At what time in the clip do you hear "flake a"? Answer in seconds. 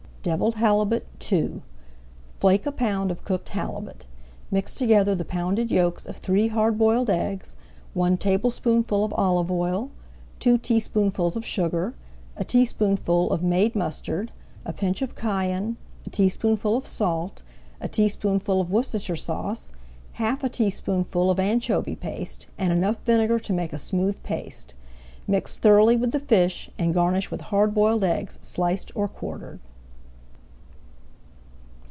2.35-2.71